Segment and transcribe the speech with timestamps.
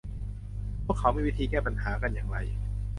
[0.85, 2.37] ว่าเขามีวิธีแก้ไขปัญหากันอย่างไร